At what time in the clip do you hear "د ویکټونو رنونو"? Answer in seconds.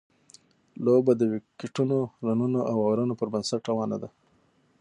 1.17-2.59